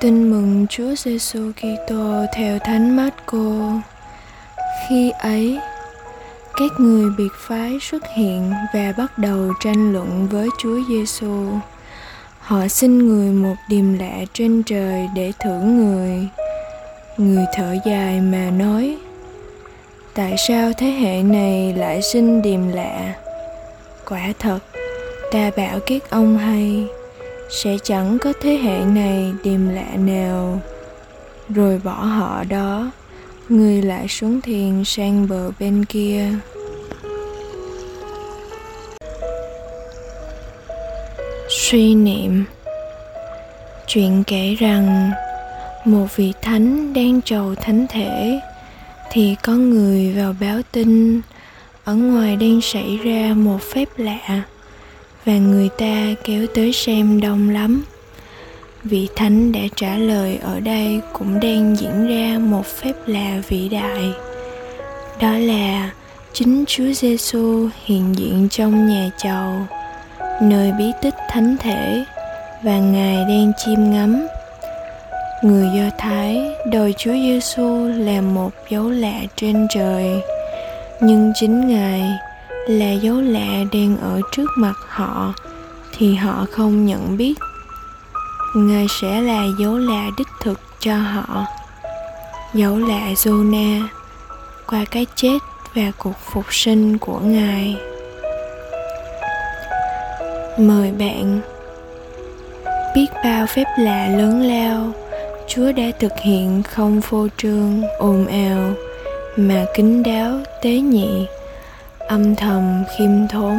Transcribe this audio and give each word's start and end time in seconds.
Tin 0.00 0.30
mừng 0.30 0.66
Chúa 0.70 0.94
Giêsu 0.96 1.52
Kitô 1.56 2.24
theo 2.34 2.58
Thánh 2.58 2.96
Marco. 2.96 3.72
Khi 4.88 5.10
ấy, 5.10 5.58
các 6.56 6.70
người 6.78 7.10
biệt 7.18 7.32
phái 7.48 7.78
xuất 7.80 8.02
hiện 8.16 8.52
và 8.74 8.92
bắt 8.98 9.18
đầu 9.18 9.52
tranh 9.60 9.92
luận 9.92 10.28
với 10.30 10.48
Chúa 10.58 10.78
Giêsu. 10.88 11.46
Họ 12.38 12.68
xin 12.68 12.98
người 12.98 13.32
một 13.32 13.54
điềm 13.68 13.98
lạ 13.98 14.24
trên 14.32 14.62
trời 14.62 15.08
để 15.14 15.32
thử 15.38 15.60
người. 15.60 16.28
Người 17.16 17.44
thở 17.54 17.76
dài 17.86 18.20
mà 18.20 18.50
nói: 18.50 18.96
Tại 20.14 20.34
sao 20.48 20.72
thế 20.78 20.86
hệ 20.86 21.22
này 21.22 21.74
lại 21.74 22.02
xin 22.02 22.42
điềm 22.42 22.68
lạ? 22.68 23.14
Quả 24.08 24.32
thật, 24.38 24.58
ta 25.32 25.50
bảo 25.56 25.78
các 25.86 26.10
ông 26.10 26.38
hay 26.38 26.86
sẽ 27.50 27.76
chẳng 27.82 28.18
có 28.18 28.32
thế 28.40 28.56
hệ 28.56 28.84
này 28.84 29.32
điềm 29.42 29.68
lạ 29.68 29.96
nào. 29.96 30.60
Rồi 31.48 31.80
bỏ 31.84 31.92
họ 31.92 32.44
đó, 32.48 32.90
người 33.48 33.82
lại 33.82 34.08
xuống 34.08 34.40
thiền 34.40 34.84
sang 34.84 35.28
bờ 35.28 35.50
bên 35.60 35.84
kia. 35.84 36.30
Suy 41.48 41.94
niệm. 41.94 42.44
Chuyện 43.86 44.24
kể 44.26 44.54
rằng, 44.54 45.10
một 45.84 46.06
vị 46.16 46.32
thánh 46.42 46.92
đang 46.92 47.20
trầu 47.22 47.54
thánh 47.54 47.86
thể, 47.88 48.40
thì 49.10 49.36
có 49.42 49.52
người 49.52 50.12
vào 50.12 50.34
báo 50.40 50.60
tin, 50.72 51.20
ở 51.84 51.94
ngoài 51.94 52.36
đang 52.36 52.60
xảy 52.60 52.96
ra 53.04 53.34
một 53.34 53.58
phép 53.62 53.88
lạ 53.96 54.42
và 55.28 55.34
người 55.34 55.68
ta 55.68 56.14
kéo 56.24 56.46
tới 56.54 56.72
xem 56.72 57.20
đông 57.20 57.50
lắm. 57.50 57.84
Vị 58.84 59.08
thánh 59.16 59.52
đã 59.52 59.60
trả 59.76 59.96
lời, 59.96 60.38
ở 60.42 60.60
đây 60.60 61.00
cũng 61.12 61.40
đang 61.40 61.76
diễn 61.76 62.08
ra 62.08 62.38
một 62.38 62.66
phép 62.66 62.92
lạ 63.06 63.40
vĩ 63.48 63.68
đại. 63.68 64.12
Đó 65.20 65.32
là 65.32 65.90
chính 66.32 66.64
Chúa 66.66 66.92
Giêsu 66.92 67.68
hiện 67.84 68.14
diện 68.16 68.48
trong 68.50 68.88
nhà 68.88 69.10
chầu, 69.18 69.52
nơi 70.42 70.72
bí 70.78 70.84
tích 71.02 71.14
thánh 71.30 71.56
thể, 71.56 72.04
và 72.62 72.78
ngài 72.78 73.16
đang 73.16 73.52
chiêm 73.64 73.90
ngắm. 73.90 74.26
Người 75.42 75.68
do 75.76 75.90
thái 75.98 76.42
đòi 76.72 76.94
chúa 76.98 77.12
giêsu 77.12 77.88
làm 77.88 78.34
một 78.34 78.50
dấu 78.70 78.90
lạ 78.90 79.20
trên 79.36 79.66
trời, 79.74 80.20
nhưng 81.00 81.32
chính 81.34 81.68
ngài 81.68 82.18
là 82.68 82.92
dấu 82.92 83.20
lạ 83.20 83.64
đang 83.72 83.96
ở 84.00 84.20
trước 84.32 84.50
mặt 84.56 84.74
họ, 84.88 85.34
thì 85.96 86.14
họ 86.14 86.46
không 86.50 86.86
nhận 86.86 87.16
biết. 87.16 87.34
Ngài 88.56 88.86
sẽ 89.00 89.20
là 89.20 89.44
dấu 89.60 89.76
lạ 89.78 90.10
đích 90.18 90.26
thực 90.40 90.60
cho 90.80 90.96
họ. 90.96 91.46
Dấu 92.54 92.78
lạ 92.78 93.12
Jonah, 93.14 93.82
qua 94.66 94.84
cái 94.90 95.06
chết 95.14 95.38
và 95.74 95.92
cuộc 95.98 96.16
phục 96.32 96.44
sinh 96.54 96.98
của 96.98 97.18
ngài. 97.18 97.76
Mời 100.58 100.92
bạn, 100.98 101.40
biết 102.94 103.06
bao 103.24 103.46
phép 103.46 103.66
lạ 103.78 104.08
lớn 104.08 104.42
lao, 104.42 104.92
chúa 105.48 105.72
đã 105.72 105.84
thực 106.00 106.12
hiện 106.22 106.62
không 106.62 107.00
phô 107.00 107.28
trương, 107.36 107.82
ồn 107.98 108.26
ào, 108.26 108.72
mà 109.36 109.64
kín 109.76 110.02
đáo, 110.02 110.32
tế 110.62 110.70
nhị 110.70 111.26
âm 112.08 112.34
thầm 112.34 112.84
khiêm 112.96 113.28
thốn 113.28 113.58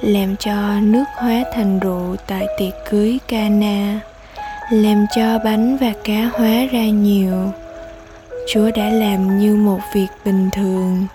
làm 0.00 0.36
cho 0.36 0.80
nước 0.82 1.04
hóa 1.14 1.44
thành 1.54 1.80
rượu 1.80 2.16
tại 2.26 2.46
tiệc 2.58 2.72
cưới 2.90 3.18
Cana, 3.28 4.00
làm 4.70 5.06
cho 5.16 5.38
bánh 5.44 5.76
và 5.76 5.92
cá 6.04 6.30
hóa 6.32 6.66
ra 6.72 6.84
nhiều. 6.84 7.52
Chúa 8.48 8.70
đã 8.70 8.90
làm 8.90 9.38
như 9.38 9.56
một 9.56 9.80
việc 9.94 10.06
bình 10.24 10.50
thường, 10.52 11.06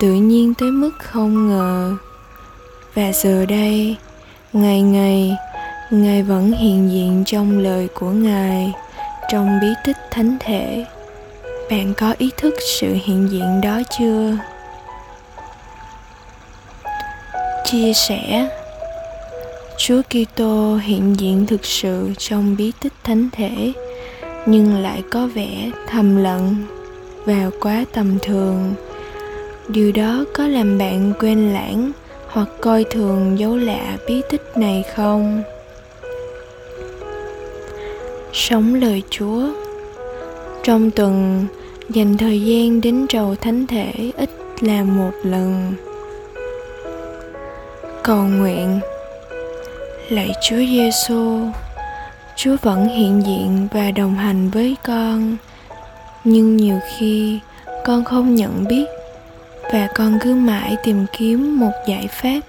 tự 0.00 0.12
nhiên 0.12 0.54
tới 0.54 0.70
mức 0.70 0.92
không 0.98 1.48
ngờ. 1.48 1.96
Và 2.94 3.12
giờ 3.12 3.46
đây, 3.46 3.96
ngày 4.52 4.82
ngày, 4.82 5.36
Ngài 5.90 6.22
vẫn 6.22 6.52
hiện 6.52 6.90
diện 6.92 7.22
trong 7.26 7.58
lời 7.58 7.88
của 7.94 8.10
Ngài, 8.10 8.72
trong 9.30 9.60
bí 9.60 9.68
tích 9.84 9.96
thánh 10.10 10.36
thể. 10.40 10.84
Bạn 11.70 11.94
có 11.96 12.14
ý 12.18 12.30
thức 12.36 12.54
sự 12.80 12.96
hiện 13.04 13.28
diện 13.30 13.60
đó 13.60 13.80
chưa? 13.98 14.36
Chia 17.74 17.92
sẻ, 17.92 18.48
Chúa 19.78 20.02
Kitô 20.02 20.76
hiện 20.76 21.14
diện 21.18 21.46
thực 21.46 21.64
sự 21.64 22.10
trong 22.18 22.56
bí 22.56 22.72
tích 22.82 22.92
thánh 23.04 23.28
thể, 23.32 23.72
nhưng 24.46 24.82
lại 24.82 25.02
có 25.10 25.26
vẻ 25.26 25.70
thầm 25.88 26.16
lặng 26.16 26.54
và 27.24 27.50
quá 27.60 27.84
tầm 27.92 28.18
thường. 28.22 28.74
Điều 29.68 29.92
đó 29.92 30.24
có 30.34 30.46
làm 30.46 30.78
bạn 30.78 31.12
quên 31.20 31.52
lãng 31.52 31.92
hoặc 32.28 32.48
coi 32.60 32.84
thường 32.84 33.38
dấu 33.38 33.56
lạ 33.56 33.96
bí 34.08 34.22
tích 34.30 34.52
này 34.56 34.84
không? 34.94 35.42
Sống 38.32 38.74
lời 38.74 39.02
chúa. 39.10 39.42
Trong 40.62 40.90
tuần, 40.90 41.46
dành 41.90 42.16
thời 42.16 42.42
gian 42.42 42.80
đến 42.80 43.06
trầu 43.08 43.34
thánh 43.34 43.66
thể 43.66 43.92
ít 44.16 44.30
là 44.60 44.84
một 44.84 45.12
lần 45.22 45.72
cầu 48.04 48.24
nguyện. 48.24 48.80
Lạy 50.08 50.32
Chúa 50.42 50.56
Giêsu 50.56 51.40
Chúa 52.36 52.56
vẫn 52.62 52.88
hiện 52.88 53.22
diện 53.26 53.68
và 53.72 53.90
đồng 53.90 54.14
hành 54.14 54.50
với 54.50 54.76
con. 54.84 55.36
Nhưng 56.24 56.56
nhiều 56.56 56.78
khi 56.96 57.38
con 57.84 58.04
không 58.04 58.34
nhận 58.34 58.64
biết 58.68 58.84
và 59.72 59.88
con 59.94 60.18
cứ 60.20 60.34
mãi 60.34 60.76
tìm 60.84 61.06
kiếm 61.18 61.60
một 61.60 61.70
giải 61.86 62.08
pháp 62.08 62.40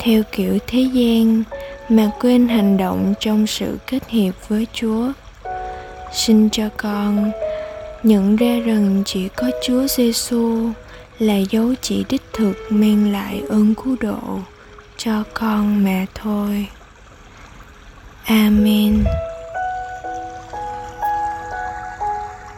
theo 0.00 0.22
kiểu 0.32 0.58
thế 0.66 0.80
gian 0.80 1.42
mà 1.88 2.10
quên 2.20 2.48
hành 2.48 2.76
động 2.76 3.14
trong 3.20 3.46
sự 3.46 3.78
kết 3.86 4.08
hiệp 4.08 4.34
với 4.48 4.66
Chúa. 4.72 5.12
Xin 6.12 6.50
cho 6.50 6.68
con 6.76 7.30
nhận 8.02 8.36
ra 8.36 8.56
rằng 8.66 9.02
chỉ 9.06 9.28
có 9.28 9.50
Chúa 9.62 9.86
Giêsu 9.86 10.68
là 11.18 11.36
dấu 11.50 11.74
chỉ 11.80 12.04
đích 12.08 12.22
thực 12.32 12.56
mang 12.70 13.12
lại 13.12 13.42
ơn 13.48 13.74
cứu 13.74 13.96
độ 14.00 14.38
cho 15.04 15.24
con 15.34 15.84
mẹ 15.84 16.06
thôi. 16.14 16.68
Amen. 18.26 19.04